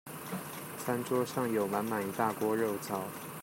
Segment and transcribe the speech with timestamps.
[0.79, 3.03] 餐桌上有滿滿一大鍋肉燥